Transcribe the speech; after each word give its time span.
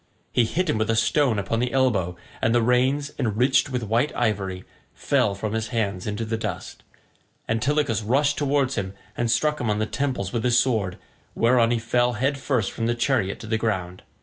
He 0.33 0.45
hit 0.45 0.67
him 0.67 0.79
with 0.79 0.89
a 0.89 0.95
stone 0.95 1.37
upon 1.37 1.59
the 1.59 1.71
elbow, 1.71 2.17
and 2.41 2.55
the 2.55 2.61
reins, 2.63 3.11
enriched 3.19 3.69
with 3.69 3.83
white 3.83 4.11
ivory, 4.15 4.63
fell 4.95 5.35
from 5.35 5.53
his 5.53 5.67
hands 5.67 6.07
into 6.07 6.25
the 6.25 6.37
dust. 6.39 6.81
Antilochus 7.47 8.01
rushed 8.01 8.35
towards 8.35 8.73
him 8.73 8.95
and 9.15 9.29
struck 9.29 9.61
him 9.61 9.69
on 9.69 9.77
the 9.77 9.85
temples 9.85 10.33
with 10.33 10.43
his 10.43 10.57
sword, 10.57 10.97
whereon 11.35 11.69
he 11.69 11.77
fell 11.77 12.13
head 12.13 12.39
first 12.39 12.71
from 12.71 12.87
the 12.87 12.95
chariot 12.95 13.39
to 13.41 13.45
the 13.45 13.59
ground. 13.59 14.01